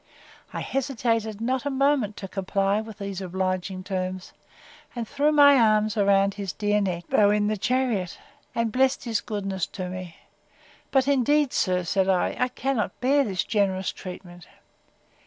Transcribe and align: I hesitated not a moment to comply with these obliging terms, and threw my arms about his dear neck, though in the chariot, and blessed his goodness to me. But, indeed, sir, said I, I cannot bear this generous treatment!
I 0.51 0.61
hesitated 0.61 1.39
not 1.41 1.63
a 1.63 1.69
moment 1.69 2.17
to 2.17 2.27
comply 2.27 2.81
with 2.81 2.97
these 2.97 3.21
obliging 3.21 3.83
terms, 3.83 4.33
and 4.95 5.07
threw 5.07 5.31
my 5.31 5.55
arms 5.59 5.95
about 5.95 6.33
his 6.33 6.51
dear 6.53 6.81
neck, 6.81 7.03
though 7.09 7.29
in 7.29 7.45
the 7.45 7.55
chariot, 7.55 8.17
and 8.55 8.71
blessed 8.71 9.03
his 9.03 9.21
goodness 9.21 9.67
to 9.67 9.89
me. 9.89 10.15
But, 10.89 11.07
indeed, 11.07 11.53
sir, 11.53 11.83
said 11.83 12.09
I, 12.09 12.35
I 12.39 12.47
cannot 12.47 12.99
bear 12.99 13.23
this 13.23 13.43
generous 13.43 13.91
treatment! 13.91 14.47